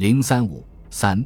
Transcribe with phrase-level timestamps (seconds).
[0.00, 1.22] 零三五三，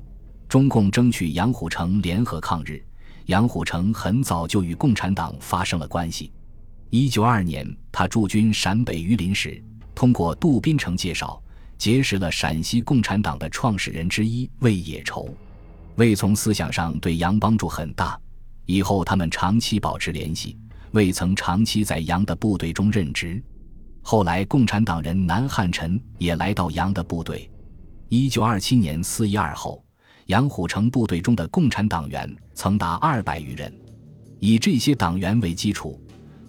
[0.49, 2.85] 中共争取杨虎城联合抗日。
[3.27, 6.33] 杨虎城很早就与共产党发生了关系。
[6.91, 9.62] 一九二二年，他驻军陕北榆林时，
[9.95, 11.40] 通过杜宾城介绍，
[11.79, 15.32] 结识了陕西共产党的创始人之一魏野畴。
[15.95, 18.18] 魏从思想上对杨帮助很大，
[18.66, 20.59] 以后他们长期保持联系。
[20.91, 23.41] 魏曾长期在杨的部队中任职，
[24.02, 27.48] 后来共产党人南汉宸也来到杨的部队。
[28.09, 29.82] 一九二七年四一二后，
[30.27, 33.73] 杨虎城部队中的共产党员曾达二百余人，
[34.38, 36.01] 以这些党员为基础，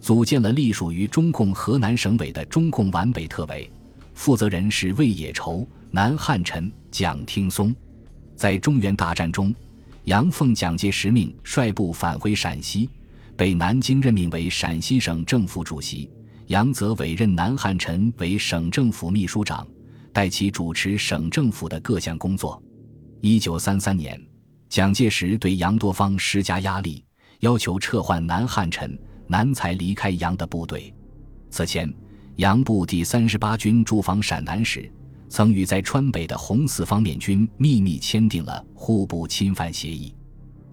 [0.01, 3.69] 组建了隶属于中共河南省委的中共皖北特委，
[4.13, 7.73] 负责人是魏野筹、南汉宸、蒋听松。
[8.35, 9.55] 在中原大战中，
[10.03, 12.89] 杨奉蒋介石命率部返回陕西。
[13.37, 16.09] 被南京任命为陕西省政府主席，
[16.47, 19.67] 杨则委任南汉宸为省政府秘书长，
[20.15, 22.63] 代其主持省政府的各项工作。
[23.19, 24.17] 一九三三年，
[24.69, 27.03] 蒋介石对杨多方施加压力，
[27.41, 30.93] 要求撤换南汉宸，南才离开杨的部队。
[31.49, 31.93] 此前，
[32.37, 34.89] 杨部第三十八军驻防陕南时，
[35.27, 40.15] 曾与在川北的红四方面军秘密签订了互不侵犯协议。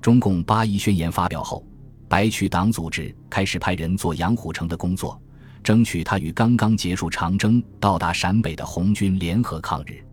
[0.00, 1.66] 中共八一宣言发表后。
[2.08, 5.20] 白区党组织开始派人做杨虎城的工作，
[5.62, 10.04] 争取他与刚刚结束长征、到达陕北的红军联合抗日。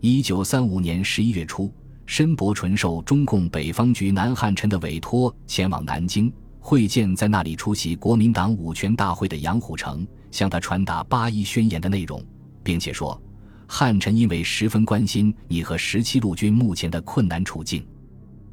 [0.00, 1.72] 一九三五年十一月初，
[2.06, 12.24] 申伯纯受中共北方局南汉宸的委托，前往南京会见在那里出席国民党五全大会的杨虎城，向他传达八一宣言的内容，
[12.62, 13.20] 并且说
[13.66, 17.86] ：“汉宸因为十分关心你和十七路军目前的困难处境。”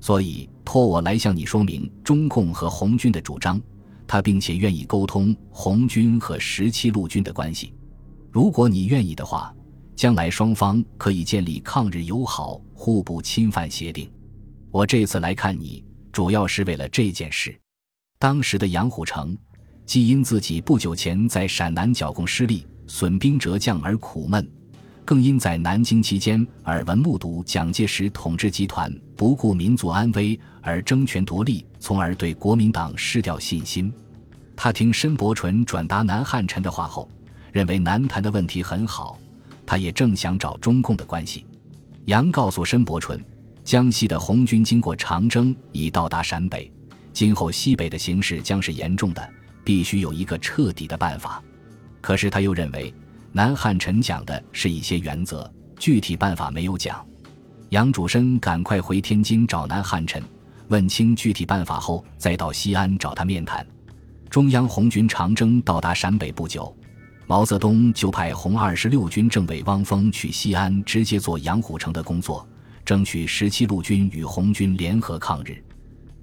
[0.01, 3.59] 所以托我来向你说明中共和红军的主张，
[4.07, 7.73] 他并且愿意沟通红军和十七路军的关系。
[8.31, 9.53] 如果你愿意的话，
[9.95, 14.11] 将来双方可以建立抗日友好、互不侵犯协定。
[14.71, 17.57] 我这次来看你，主要是为了这件事。
[18.19, 19.37] 当时的杨虎城，
[19.85, 24.45] 既因自己不久前在陕南剿共失利、损兵折将而苦闷。
[25.05, 33.93] 更因在南京期间耳闻目睹蒋介石统治集团不顾民族安危而争权夺利，从而对国民党失掉信心。
[34.55, 37.09] 他听申伯纯转达南汉宸的话后，
[37.51, 39.19] 认为南谈的问题很好，
[39.65, 41.45] 他也正想找中共的关系。
[42.05, 43.23] 杨告诉申伯纯，
[43.63, 46.71] 江西的红军经过长征已到达陕北，
[47.13, 49.29] 今后西北的形势将是严重的，
[49.63, 51.43] 必须有一个彻底的办法。
[52.01, 52.93] 可是他又认为。
[53.37, 57.05] 南汉宸讲的是一些原则，具体办法没有讲。
[57.71, 60.23] 杨主申赶快回天津找南汉宸，
[60.69, 63.67] 问清具体办法后，再到西安找他面谈。
[64.29, 66.75] 中央红军长征到达陕北不久，
[67.25, 72.45] 毛泽东就派红二十六军政委汪峰去西安，直接做杨虎城的工作，
[72.83, 75.63] 争取十七路军与红军联合抗日。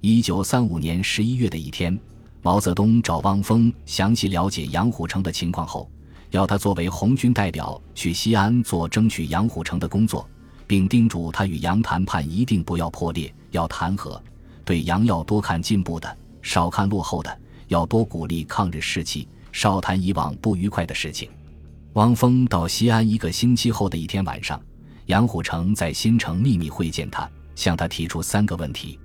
[0.01, 1.97] 一九三五年十一月的一天，
[2.41, 5.89] 毛泽东找汪峰详细了解杨虎城的情况后。
[6.29, 10.27] 要他作为红军代表去西安做争取杨虎城的工作，
[10.65, 14.21] 并叮嘱他与杨谈判一定不要破裂，要谈和。
[14.65, 17.29] 对杨要多看进步的，少看落后的；
[17.73, 21.27] 要多鼓励抗日士气，少谈以往不愉快的事情。
[21.93, 24.61] 汪峰到西安一个星期后的一天晚上，
[25.07, 28.99] 杨虎城在新城秘密会见他，向他提出三个问题：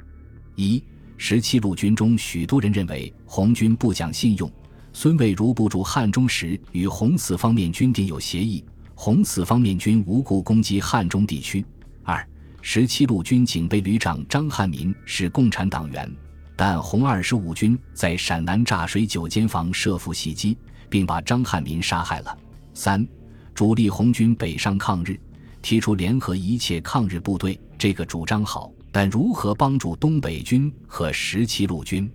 [0.54, 0.84] 一、
[1.16, 4.50] 十七路军中许多人认为红军不讲信用。
[4.92, 8.62] 孙蔚如部驻汉中时，与红四方面军定有协议，
[8.94, 11.64] 红四方面军无故攻击汉中地区。
[12.02, 12.22] 二，
[12.60, 16.10] 十七路军警备旅长张汉民是共产党员，
[16.58, 20.58] 但红二十五军在陕南炸水九间房设伏袭击，
[20.91, 22.36] 并把张汉民杀害了。
[22.74, 23.06] 三，
[23.54, 25.16] 主力红军北上抗日，
[25.62, 32.10] 提出联合一切抗日部队，这个主张好，但如何帮助东北军和十七路军？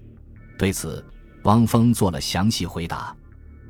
[0.58, 1.02] 对此。
[1.44, 3.16] 汪峰做了详细回答。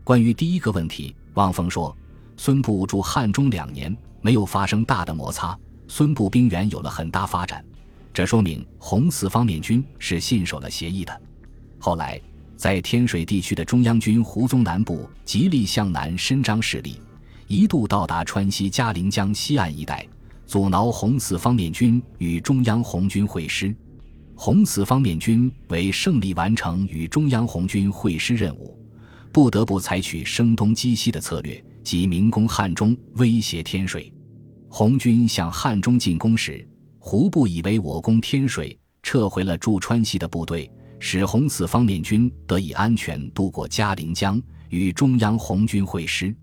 [0.04, 1.96] 关于第一个问题，汪峰说
[2.38, 5.58] ：“孙部驻汉中两年，没有发生大的摩擦，
[5.88, 7.64] 孙部兵员有了很大发展，
[8.14, 11.22] 这说明红四方面军是信守了协议的。
[11.80, 12.22] 后来，
[12.56, 17.00] 在天水地区的中央军胡宗南部极力向南伸张势力，
[17.48, 20.08] 一度到达川西嘉陵江西岸一带，
[20.46, 23.76] 阻挠红四方面军与中央红军会师。”
[24.36, 28.78] 红四方面军为胜利完成与中央红军会师任务，
[29.32, 34.12] 不得不采取声东击西的策略，即明攻汉中，威胁天水。
[34.70, 36.68] 红军向汉中进攻时，
[37.06, 46.34] 胡部以为我攻天水，撤回了驻川西的部队，使红四方面军得以安全渡过嘉陵江，与中央红军会师。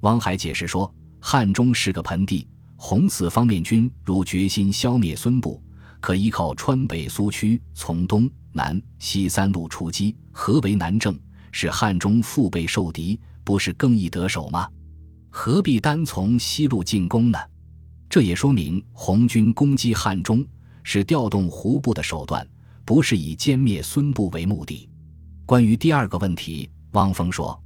[0.00, 0.90] 汪海解释说，
[1.20, 5.62] 汉中是个盆地，红四方面军如决心消灭孙部，
[6.00, 11.20] 可依靠川北苏区，从东南西三路出击，合围南郑，
[11.52, 14.66] 使汉中腹背受敌，不是更易得手吗？
[15.28, 17.38] 何必单从西路进攻呢？
[18.08, 20.44] 这也说明红军攻击汉中
[20.82, 22.46] 是调动胡部的手段，
[22.84, 24.88] 不是以歼灭孙部为目的。
[25.44, 27.60] 关于第二个问题，汪峰说。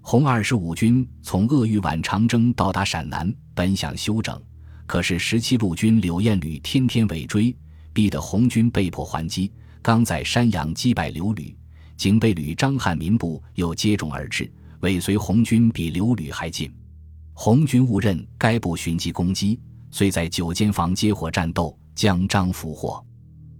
[0.00, 4.40] 红二十五军从鄂豫皖长征到达陕南，本想休整，
[4.86, 7.54] 可是十七路军柳彦旅天天尾追，
[7.92, 9.52] 逼得红军被迫还击。
[9.82, 11.54] 刚在山阳击败刘旅，
[11.96, 14.50] 警备旅张汉民部又接踵而至，
[14.80, 16.70] 尾随红军比刘旅还近。
[17.34, 23.04] 红军误认该部寻机攻击，遂在九间房接火战斗，将张俘获。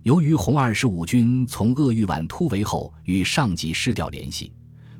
[0.02, 4.52] 由于红二十五军从鄂豫皖突围后，与上级失掉联系。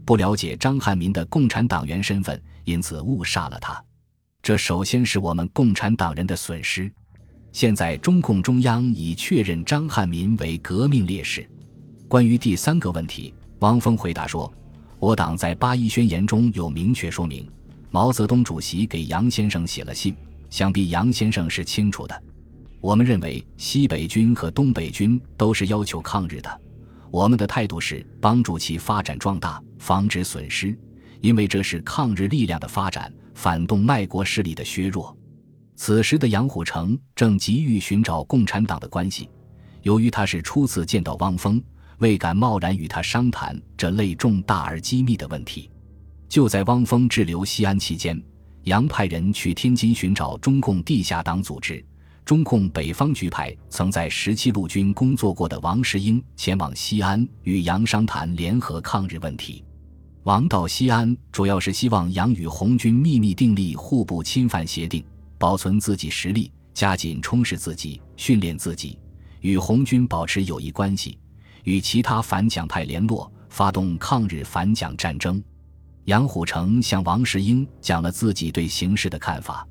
[0.05, 3.83] 不了解张汉民的共产党员身份，因此误杀了他。
[4.43, 6.91] 这首先是我们共产党人的损失。
[7.53, 11.49] 现在中共中央已确认张汉民为革命烈士。
[12.07, 14.53] 关于第三个问题，汪峰回答说
[14.99, 17.47] ：“我党在八一宣言中有明确说明，
[17.91, 20.15] 毛泽东主席给杨先生写了信，
[20.51, 22.23] 想必杨先生是清楚的。
[22.81, 26.61] 我们认为西北军和东北军都是要求抗日的。”
[27.11, 30.79] 我们的态度是帮助其发展壮大，防止损失，
[31.23, 35.17] 因为这是抗日力量的发展，反动卖国势力的削弱。
[35.75, 39.31] 此时的杨虎城正急于寻找共产党的关系，
[39.83, 41.63] 由于他是初次见到汪峰，
[41.99, 45.71] 未敢贸然与他商谈这类重大而机密的问题。
[46.29, 48.23] 就在汪峰滞留西安期间，
[48.69, 51.83] 杨派人去天津寻找中共地下党组织。
[52.23, 59.65] 中共北方局派曾在十七路军工作过的王世英前往西安与杨商谈联合抗日问题。
[60.25, 65.03] 王到西安主要是希望杨与红军秘密订立互不侵犯协定，
[65.39, 68.99] 保存自己实力，加紧充实自己，训练自己，
[69.41, 71.17] 与红军保持友谊关系，
[71.65, 75.43] 与其他反蒋派联络，发动抗日反蒋战争。
[76.09, 79.69] 杨虎城向王世英讲了自己对形势的看法。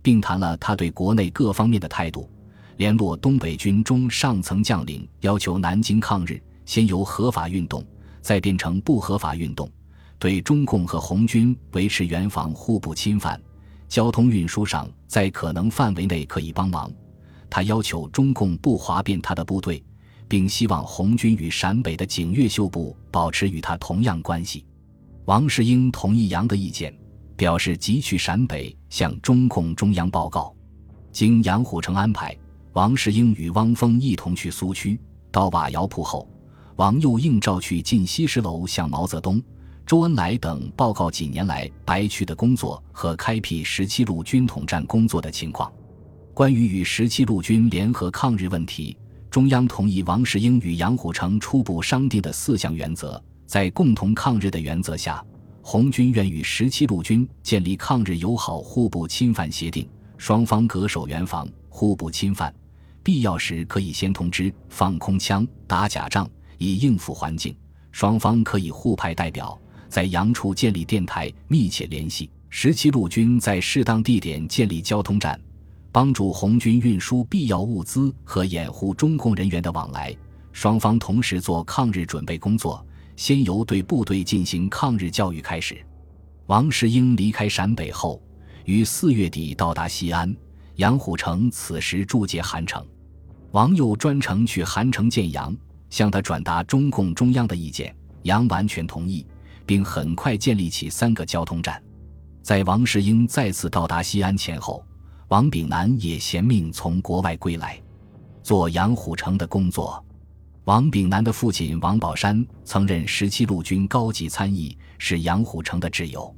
[0.00, 2.30] 并谈了他对国内各方面的态度，
[2.76, 7.84] 联络东北军中上层将领，要求南京抗日先由合法运动，
[8.20, 9.68] 再变成不合法运动。
[10.20, 13.40] 对中共和红军维持原防互不侵犯，
[13.88, 16.88] 交通运输上在可能范围内可以帮忙。
[17.50, 19.82] 他要求中共不哗变他的部队，
[20.28, 24.64] 并希望红军与陕北的景岳秀部保持与他同样关系。
[25.24, 26.92] 王世英同意杨的意见。
[27.34, 30.54] 表示即去陕北向中共中央报告。
[31.10, 32.36] 经杨虎城安排，
[32.74, 35.00] 王世英与汪峰一同去苏区。
[35.32, 36.28] 到瓦窑铺后，
[36.76, 39.42] 王又应召去进西石楼向毛泽东、
[39.84, 45.72] 周恩来等报告几年来白区的工作和开辟十七路军统战工作的情况。
[46.32, 48.96] 关于与十七路军联合抗日问题，
[49.30, 55.24] 中央同意王世英与杨虎城初步商定的四项原则，在共同抗日的原则下。
[55.64, 62.52] 红军愿与十七路军建立抗日友好互不侵犯协定，双方恪守原防，互不侵犯。
[63.02, 66.28] 必要时可以先通知放空枪、打假仗，
[66.58, 67.56] 以应付环境。
[67.92, 69.56] 双方可以互派代表
[69.88, 72.28] 在阳处建立电台，密切联系。
[72.48, 75.40] 十七路军在适当地点建立交通站，
[75.92, 80.14] 帮助红军运输必要物资和掩护中共人员的往来。
[80.52, 82.84] 双方同时做抗日准备工作。
[83.16, 85.84] 先由对部队进行抗日教育开始。
[86.46, 88.20] 王世英离开陕北后，
[88.64, 90.34] 于四月底到达西安。
[90.76, 92.84] 杨虎城此时驻节韩城，
[93.50, 95.54] 王又专程去韩城见杨，
[95.90, 97.94] 向他转达中共中央的意见。
[98.22, 99.26] 杨完全同意，
[99.66, 101.80] 并很快建立起三个交通站。
[102.42, 104.84] 在王世英再次到达西安前后，
[105.28, 107.80] 王炳南也衔命从国外归来，
[108.42, 110.04] 做杨虎城的工作。
[110.64, 116.32] 王炳南的父亲王宝山曾任十七路军高级参议，是杨虎城的挚友。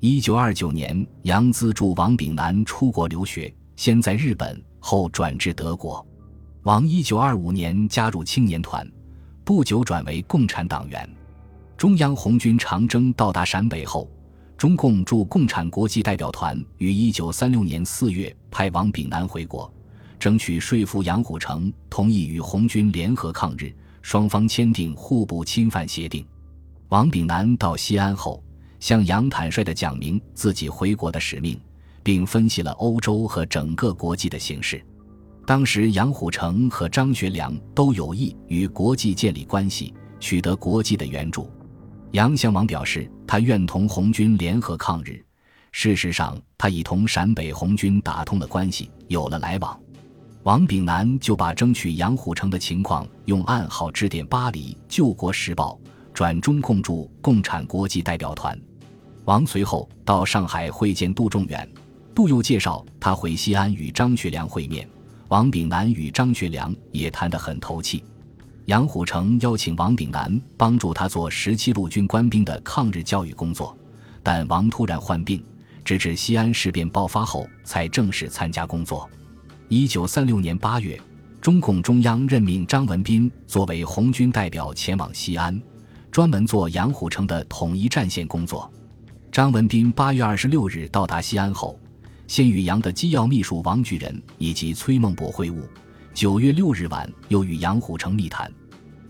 [0.00, 6.06] 一九二九年，杨资助王炳南出国留学，先在日本，后转至德国。
[6.62, 8.90] 王一九二五年加入青年团，
[9.44, 11.06] 不久转为共产党员。
[11.76, 14.10] 中央红军长征到达陕北后，
[14.56, 19.70] 中共驻共产国际代表团于一九三六年四月派王炳南回国。
[20.18, 23.72] 争取说服杨虎城同意与红军联合抗日，
[24.02, 26.26] 双方签订互不侵犯协定。
[26.88, 28.42] 王炳南到西安后，
[28.80, 31.60] 向杨坦率地讲明自己回国的使命，
[32.02, 34.84] 并分析了欧洲和整个国际的形势。
[35.46, 41.50] 当时，杨虎城和张学良都有意与国际建立关系，取得国际的援助。
[42.12, 45.24] 杨向王表示，他愿同红军联合抗日，
[45.72, 49.78] 事实上，他已同陕北红军打通了关系，有了来往。
[50.48, 55.78] 王炳南就把争取杨虎城的情况用暗号致电巴黎《救国时报》，
[56.14, 58.58] 转中共驻共产国际代表团。
[59.26, 61.70] 王随后到上海会见杜仲远，
[62.14, 64.88] 杜又介绍他回西安与张学良会面。
[65.28, 68.02] 王炳南与张学良也谈得很投契。
[68.64, 73.76] 杨虎城邀请王炳南帮助他做十七路军官兵的抗日教育工作，
[74.22, 75.44] 但王突然患病，
[75.84, 79.06] 直至西安事变爆发后才正式参加工作。
[79.70, 80.98] 一九三六年八月，
[81.42, 85.60] 中共中央任命张文彬作为红军代表前往西安，
[86.10, 88.72] 专门做杨虎城的统一战线工作。
[89.30, 91.78] 张文彬八月二十六日到达西安后，
[92.26, 95.60] 先与杨的机要秘书王举仁以及崔孟博会晤。
[96.14, 98.50] 九月六日晚，又与杨虎城密谈，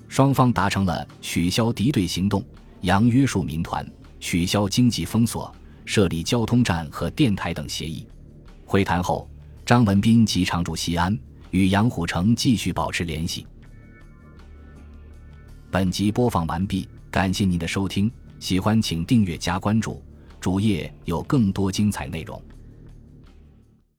[0.09, 2.45] 双方达成了取消敌对行动、
[2.81, 3.89] 杨约束民团、
[4.19, 8.05] 取消经济封锁、设立交通站和电台等协议。
[8.65, 9.31] 会谈后。
[9.69, 11.15] 张文斌即常驻西安，
[11.51, 13.47] 与杨虎城继续保持联系。
[15.71, 18.11] 本集播放完毕，感谢您的收听，
[18.41, 20.03] 喜欢请订阅加关注，
[20.41, 22.43] 主页有更多精彩内容。